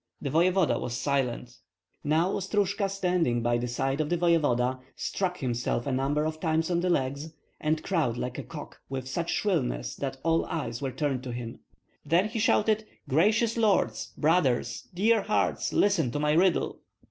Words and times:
The 0.19 0.31
voevoda 0.31 0.79
was 0.79 0.97
silent. 0.97 1.57
Now 2.03 2.31
Ostrojka, 2.31 2.89
standing 2.89 3.43
by 3.43 3.59
the 3.59 3.67
side 3.67 4.01
of 4.01 4.09
the 4.09 4.17
voevoda, 4.17 4.79
struck 4.95 5.37
himself 5.37 5.85
a 5.85 5.91
number 5.91 6.25
of 6.25 6.39
times 6.39 6.71
on 6.71 6.79
the 6.79 6.89
legs, 6.89 7.31
and 7.59 7.83
crowed 7.83 8.17
like 8.17 8.39
a 8.39 8.43
cock 8.43 8.79
with 8.89 9.07
such 9.07 9.29
shrillness 9.29 9.95
that 9.97 10.17
all 10.23 10.43
eyes 10.47 10.81
were 10.81 10.89
turned 10.91 11.21
to 11.25 11.31
him. 11.31 11.59
Then 12.03 12.29
he 12.29 12.39
shouted, 12.39 12.87
"Gracious 13.07 13.57
lords! 13.57 14.11
brothers, 14.17 14.87
dear 14.91 15.21
hearts! 15.21 15.71
listen 15.71 16.09
to 16.13 16.19
my 16.19 16.31
riddle." 16.31 16.79